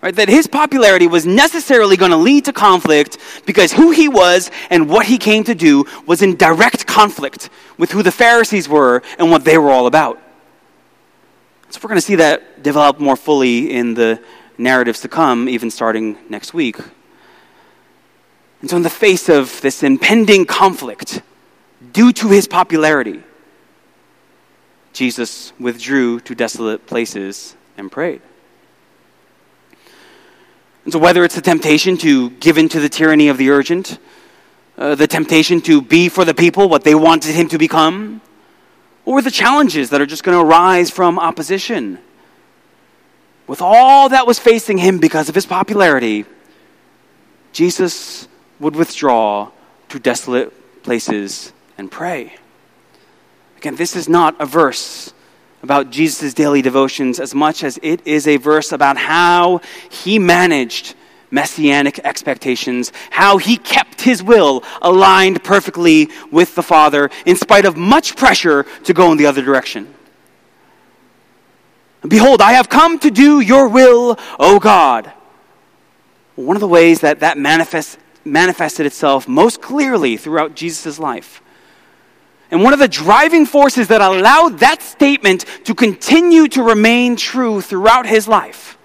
[0.00, 4.50] Right, that his popularity was necessarily going to lead to conflict because who he was
[4.68, 9.04] and what he came to do was in direct conflict with who the Pharisees were
[9.20, 10.20] and what they were all about.
[11.70, 14.20] So we're going to see that develop more fully in the
[14.58, 16.78] narratives to come, even starting next week.
[18.60, 21.22] And so, in the face of this impending conflict
[21.92, 23.22] due to his popularity,
[24.92, 28.22] Jesus withdrew to desolate places and prayed.
[30.84, 33.98] And so, whether it's the temptation to give in to the tyranny of the urgent,
[34.78, 38.20] uh, the temptation to be for the people what they wanted him to become,
[39.04, 41.98] or the challenges that are just going to arise from opposition,
[43.46, 46.24] with all that was facing him because of his popularity,
[47.52, 48.28] Jesus
[48.60, 49.50] would withdraw
[49.88, 52.34] to desolate places and pray.
[53.58, 55.12] Again, this is not a verse
[55.62, 60.94] about Jesus' daily devotions as much as it is a verse about how he managed
[61.30, 67.76] messianic expectations, how he kept his will aligned perfectly with the Father in spite of
[67.76, 69.92] much pressure to go in the other direction.
[72.06, 75.12] Behold, I have come to do your will, O God.
[76.34, 81.42] One of the ways that that manifest, manifested itself most clearly throughout Jesus' life.
[82.50, 87.60] And one of the driving forces that allowed that statement to continue to remain true
[87.60, 88.76] throughout his life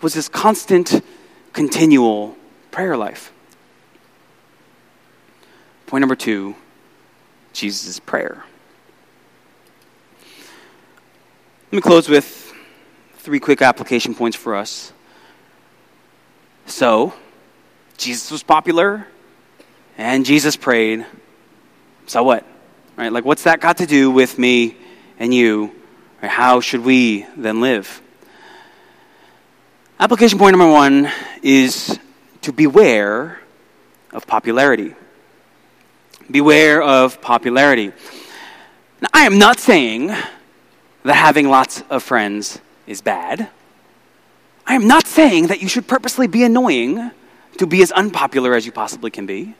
[0.00, 1.02] was his constant,
[1.52, 2.36] continual
[2.70, 3.32] prayer life.
[5.86, 6.54] Point number two
[7.52, 8.44] Jesus' prayer.
[11.70, 12.52] Let me close with
[13.18, 14.92] three quick application points for us.
[16.66, 17.14] So,
[17.96, 19.06] Jesus was popular,
[19.96, 21.06] and Jesus prayed.
[22.08, 22.44] So what?
[22.96, 23.12] Right?
[23.12, 24.76] Like, what's that got to do with me
[25.20, 25.70] and you?
[26.20, 26.28] Right?
[26.28, 28.02] How should we then live?
[30.00, 31.08] Application point number one
[31.40, 32.00] is
[32.42, 33.38] to beware
[34.12, 34.96] of popularity.
[36.28, 37.92] Beware of popularity.
[39.00, 40.12] Now, I am not saying
[41.02, 43.48] that having lots of friends is bad.
[44.66, 47.10] I am not saying that you should purposely be annoying
[47.58, 49.54] to be as unpopular as you possibly can be.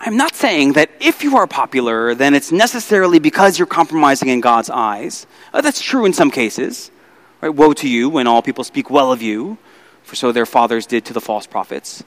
[0.00, 4.40] I'm not saying that if you are popular, then it's necessarily because you're compromising in
[4.40, 5.26] God's eyes.
[5.52, 6.90] Uh, that's true in some cases.
[7.40, 7.50] Right?
[7.50, 9.58] Woe to you when all people speak well of you,
[10.02, 12.02] for so their fathers did to the false prophets.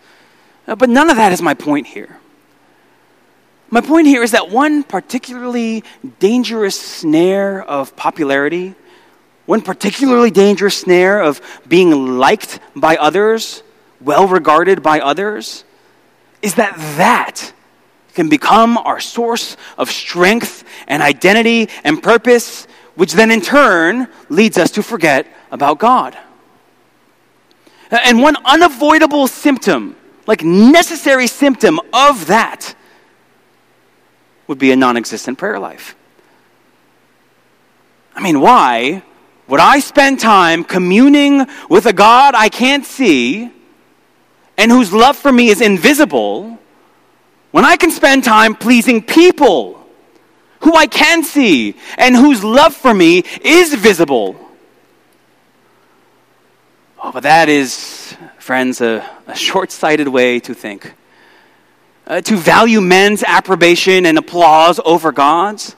[0.68, 2.20] Uh, but none of that is my point here.
[3.70, 5.84] My point here is that one particularly
[6.20, 8.76] dangerous snare of popularity,
[9.46, 13.64] one particularly dangerous snare of being liked by others,
[14.00, 15.64] well regarded by others,
[16.42, 17.54] is that that
[18.14, 24.58] can become our source of strength and identity and purpose which then in turn leads
[24.58, 26.18] us to forget about God.
[27.92, 29.96] And one unavoidable symptom,
[30.28, 32.74] like necessary symptom of that,
[34.48, 35.96] would be a non existent prayer life.
[38.16, 39.04] I mean, why
[39.48, 43.52] would I spend time communing with a God I can't see
[44.58, 46.58] and whose love for me is invisible
[47.52, 49.86] when I can spend time pleasing people
[50.66, 54.36] who I can see, and whose love for me is visible.
[57.02, 60.92] Oh, but that is, friends, a, a short sighted way to think.
[62.08, 65.76] Uh, to value men's approbation and applause over God's,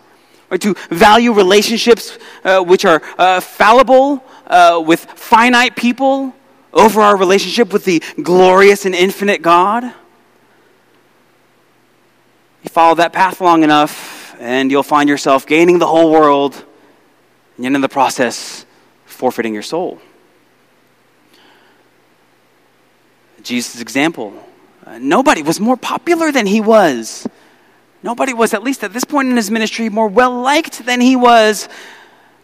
[0.51, 6.33] or to value relationships uh, which are uh, fallible uh, with finite people
[6.73, 9.83] over our relationship with the glorious and infinite God.
[9.83, 16.65] You follow that path long enough, and you'll find yourself gaining the whole world,
[17.57, 18.65] and in the process,
[19.05, 19.99] forfeiting your soul.
[23.41, 24.46] Jesus' example.
[24.99, 27.27] Nobody was more popular than he was.
[28.03, 31.15] Nobody was, at least at this point in his ministry, more well liked than he
[31.15, 31.67] was.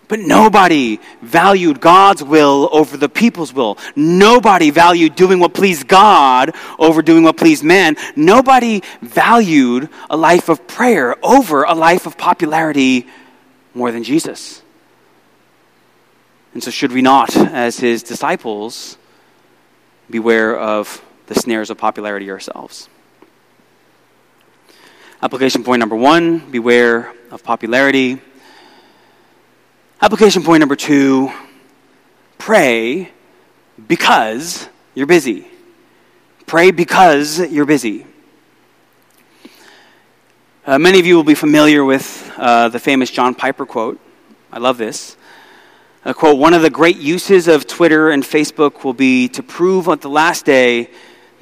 [0.10, 3.78] But nobody valued God's will over the people's will.
[3.96, 7.96] Nobody valued doing what pleased God over doing what pleased man.
[8.16, 13.08] Nobody valued a life of prayer over a life of popularity
[13.74, 14.62] more than Jesus.
[16.54, 18.98] And so, should we not, as his disciples,
[20.10, 22.90] beware of the snares of popularity ourselves?
[25.22, 28.22] Application point number one beware of popularity.
[30.02, 31.32] Application point number two
[32.38, 33.10] pray
[33.88, 35.48] because you're busy.
[36.46, 38.06] Pray because you're busy.
[40.66, 44.00] Uh, many of you will be familiar with uh, the famous John Piper quote.
[44.52, 45.18] I love this.
[46.06, 49.88] A quote One of the great uses of Twitter and Facebook will be to prove
[49.88, 50.90] at the last day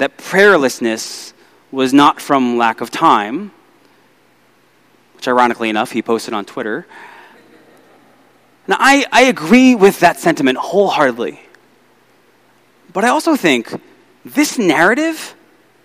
[0.02, 1.32] that prayerlessness
[1.72, 3.52] was not from lack of time,
[5.14, 6.88] which ironically enough, he posted on Twitter.
[8.68, 11.40] Now, I, I agree with that sentiment wholeheartedly.
[12.92, 13.80] But I also think
[14.26, 15.36] this narrative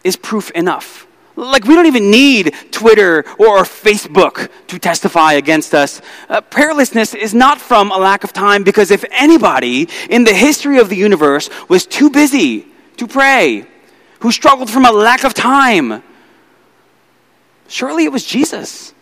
[0.03, 1.07] is proof enough.
[1.37, 6.01] Like, we don't even need Twitter or Facebook to testify against us.
[6.31, 10.79] Uh, prayerlessness is not from a lack of time, because if anybody in the history
[10.79, 13.67] of the universe was too busy to pray,
[14.21, 16.03] who struggled from a lack of time,
[17.69, 18.95] surely it was Jesus.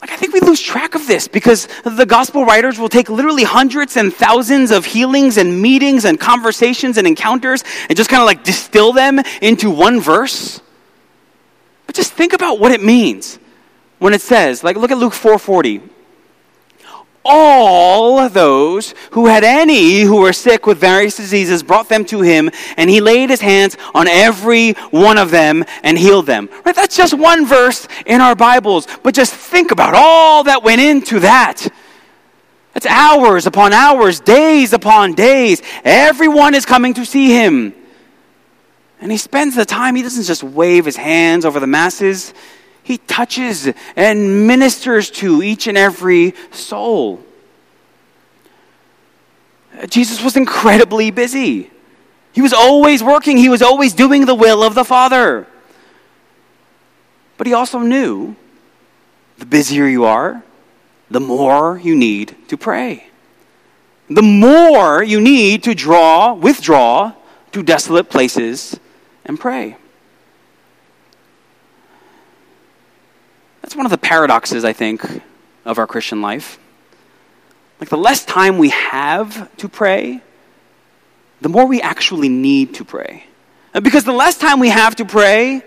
[0.00, 3.44] Like, I think we lose track of this because the gospel writers will take literally
[3.44, 8.26] hundreds and thousands of healings and meetings and conversations and encounters and just kind of
[8.26, 10.60] like distill them into one verse.
[11.86, 13.38] But just think about what it means
[14.00, 15.88] when it says, like, look at Luke 4:40.
[17.24, 22.50] All those who had any who were sick with various diseases, brought them to him,
[22.76, 26.48] and he laid his hands on every one of them and healed them.
[26.64, 26.74] Right?
[26.74, 31.20] That's just one verse in our Bibles, but just think about all that went into
[31.20, 31.66] that.
[32.72, 35.62] That's hours upon hours, days upon days.
[35.84, 37.74] Everyone is coming to see him.
[39.00, 42.32] And he spends the time, he doesn't just wave his hands over the masses,
[42.82, 47.22] he touches and ministers to each and every soul.
[49.88, 51.70] Jesus was incredibly busy.
[52.32, 55.46] He was always working, he was always doing the will of the Father.
[57.36, 58.36] But he also knew
[59.38, 60.42] the busier you are,
[61.10, 63.08] the more you need to pray.
[64.08, 67.12] The more you need to draw, withdraw
[67.52, 68.78] to desolate places
[69.24, 69.76] and pray.
[73.72, 75.02] That's one of the paradoxes, I think,
[75.64, 76.58] of our Christian life.
[77.80, 80.20] Like, the less time we have to pray,
[81.40, 83.24] the more we actually need to pray.
[83.82, 85.62] Because the less time we have to pray,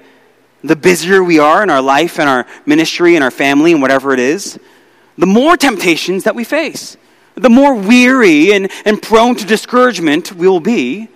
[0.64, 4.14] the busier we are in our life and our ministry and our family and whatever
[4.14, 4.60] it is,
[5.18, 6.98] the more temptations that we face,
[7.34, 11.10] the more weary and, and prone to discouragement we will be,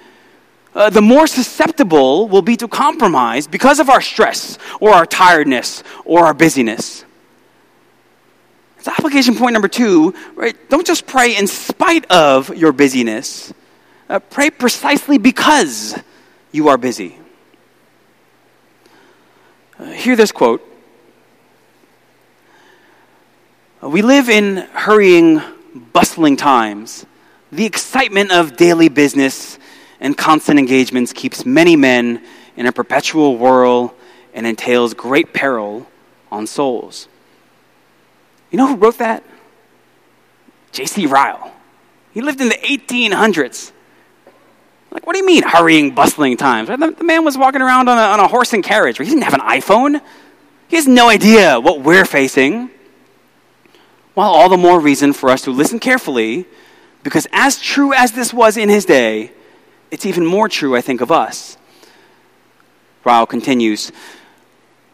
[0.76, 5.84] uh, the more susceptible we'll be to compromise because of our stress or our tiredness
[6.06, 7.06] or our busyness.
[8.82, 10.56] So, application point number two, right?
[10.70, 13.54] Don't just pray in spite of your busyness.
[14.08, 16.00] Uh, pray precisely because
[16.52, 17.18] you are busy.
[19.78, 20.66] Uh, hear this quote
[23.82, 25.42] We live in hurrying,
[25.94, 27.06] bustling times.
[27.52, 29.58] The excitement of daily business
[30.00, 32.24] and constant engagements keeps many men
[32.56, 33.94] in a perpetual whirl
[34.34, 35.88] and entails great peril
[36.32, 37.08] on souls.
[38.52, 39.24] You know who wrote that?
[40.72, 41.06] J.C.
[41.06, 41.54] Ryle.
[42.12, 43.72] He lived in the 1800s.
[44.92, 46.68] Like, what do you mean, hurrying, bustling times?
[46.68, 48.98] The, the man was walking around on a, on a horse and carriage.
[48.98, 50.02] He didn't have an iPhone.
[50.68, 52.72] He has no idea what we're facing.
[54.16, 56.46] Well, all the more reason for us to listen carefully,
[57.04, 59.32] because as true as this was in his day,
[59.92, 61.58] it's even more true, I think, of us.
[63.04, 63.92] Ryle continues,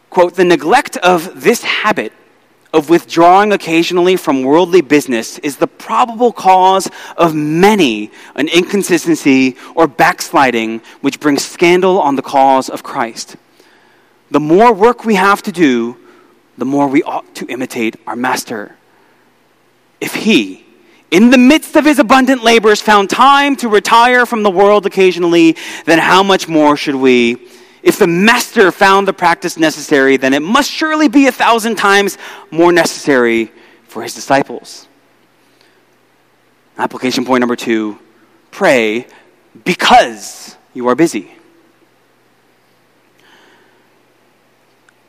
[0.09, 2.13] quote, the neglect of this habit
[2.75, 9.87] of withdrawing occasionally from worldly business is the probable cause of many an inconsistency or
[9.87, 13.37] backsliding which brings scandal on the cause of Christ.
[14.29, 15.97] The more work we have to do,
[16.57, 18.75] the more we ought to imitate our Master.
[20.01, 20.64] If he,
[21.15, 25.55] in the midst of his abundant labors, found time to retire from the world occasionally,
[25.85, 27.37] then how much more should we?
[27.81, 32.17] If the master found the practice necessary, then it must surely be a thousand times
[32.51, 33.49] more necessary
[33.85, 34.89] for his disciples.
[36.77, 37.97] Application point number two
[38.51, 39.07] pray
[39.63, 41.33] because you are busy.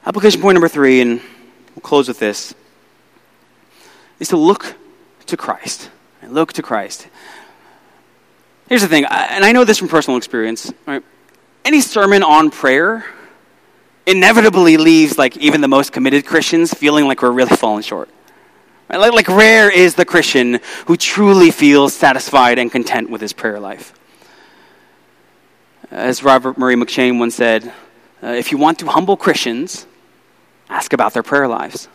[0.05, 1.21] Application point number three, and
[1.75, 2.55] we'll close with this,
[4.21, 4.77] is to look
[5.27, 5.91] to Christ.
[6.29, 7.09] Look to Christ.
[8.69, 10.73] Here's the thing, and I know this from personal experience.
[10.87, 11.03] Right?
[11.65, 13.05] Any sermon on prayer
[14.07, 18.09] inevitably leaves like even the most committed Christians feeling like we're really falling short.
[18.89, 18.99] Right?
[18.99, 23.61] Like, like rare is the Christian who truly feels satisfied and content with his prayer
[23.61, 23.93] life.
[25.91, 27.73] As Robert Murray M'Cheyne once said,
[28.23, 29.87] uh, if you want to humble Christians,
[30.69, 31.89] ask about their prayer lives.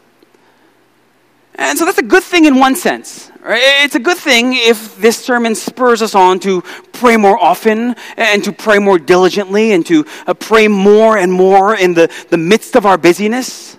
[1.62, 3.30] And so that's a good thing in one sense.
[3.40, 3.62] Right?
[3.84, 8.44] It's a good thing if this sermon spurs us on to pray more often and
[8.44, 12.76] to pray more diligently and to uh, pray more and more in the, the midst
[12.76, 13.78] of our busyness.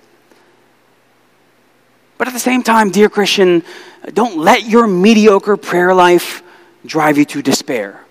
[2.19, 3.65] But at the same time, dear Christian,
[4.15, 6.45] don't let your mediocre prayer life
[6.87, 8.05] drive you to despair.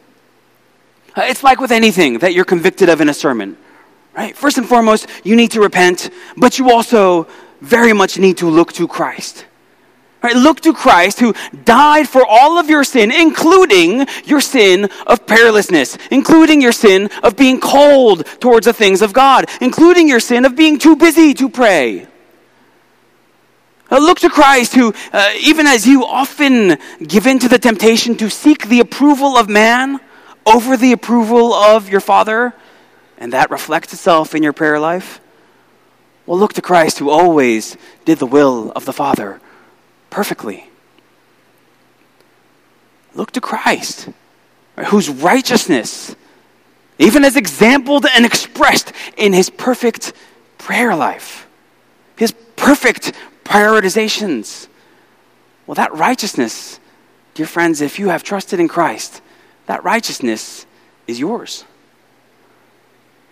[1.16, 3.56] Uh, it's like with anything that you're convicted of in a sermon.
[4.18, 4.36] Right?
[4.36, 7.26] First and foremost, you need to repent, but you also
[7.62, 9.46] very much need to look to Christ.
[10.24, 10.36] Right?
[10.36, 11.34] Look to Christ who
[11.66, 17.36] died for all of your sin, including your sin of prayerlessness, including your sin of
[17.36, 21.50] being cold towards the things of God, including your sin of being too busy to
[21.50, 22.08] pray.
[23.90, 28.16] Uh, look to Christ who, uh, even as you often give in to the temptation
[28.18, 30.00] to seek the approval of man
[30.46, 32.54] over the approval of your Father,
[33.18, 35.20] and that reflects itself in your prayer life,
[36.28, 39.42] well, look to Christ who always did the will of the Father
[40.12, 40.70] perfectly.
[43.16, 44.10] Look to Christ,
[44.88, 46.16] whose righteousness,
[47.00, 50.14] even as exampled and expressed in his perfect
[50.60, 51.48] prayer life,
[52.16, 54.68] his perfect prioritizations.
[55.66, 56.80] Well, that righteousness,
[57.34, 59.22] dear friends, if you have trusted in Christ,
[59.66, 60.66] that righteousness
[61.08, 61.66] is yours.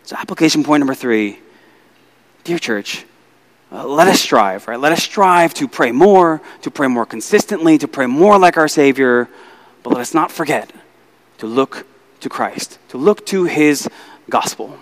[0.04, 1.40] So, application point number three,
[2.44, 3.06] dear church,
[3.72, 4.80] uh, let us strive, right?
[4.80, 8.68] Let us strive to pray more, to pray more consistently, to pray more like our
[8.68, 9.30] Savior,
[9.84, 10.72] but let us not forget
[11.38, 11.86] to look
[12.22, 13.88] to Christ, to look to His
[14.30, 14.78] gospel.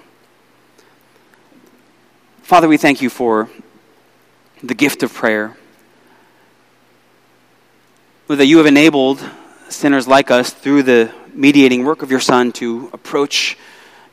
[2.44, 3.50] Father, we thank you for
[4.64, 5.58] the gift of prayer.
[8.28, 9.24] That you have enabled
[9.70, 13.58] sinners like us through the mediating work of your Son to approach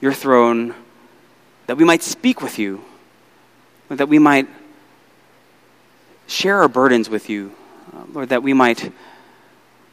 [0.01, 0.75] your throne,
[1.67, 2.85] that we might speak with you,
[3.89, 4.49] that we might
[6.27, 7.53] share our burdens with you,
[7.93, 8.93] uh, Lord, that we might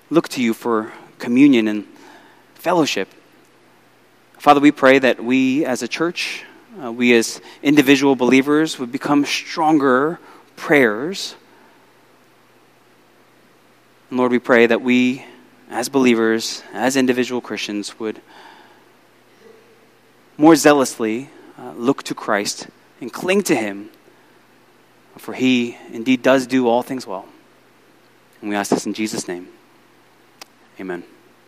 [0.09, 1.86] look to you for communion and
[2.55, 3.09] fellowship.
[4.38, 6.43] Father, we pray that we as a church,
[6.84, 10.19] uh, we as individual believers would become stronger
[10.55, 11.36] prayers.
[14.09, 15.25] And Lord, we pray that we
[15.69, 18.21] as believers, as individual Christians, would
[20.38, 22.67] more zealously uh, look to Christ
[22.99, 23.89] and cling to Him,
[25.18, 27.28] for He indeed does do all things well.
[28.41, 29.47] And we ask this in Jesus' name.
[30.80, 31.03] Amen.